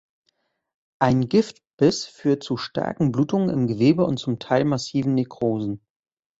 Ein 0.99 1.29
Giftbiss 1.29 2.05
führt 2.07 2.41
zu 2.41 2.57
starken 2.57 3.11
Blutungen 3.11 3.49
im 3.49 3.67
Gewebe 3.67 4.03
und 4.03 4.17
zum 4.17 4.39
Teil 4.39 4.65
massiven 4.65 5.13
Nekrosen. 5.13 5.85